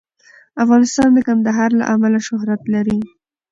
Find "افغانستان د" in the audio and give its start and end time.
0.63-1.19